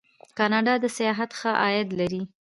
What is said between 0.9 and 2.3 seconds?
سیاحت ښه عاید لري.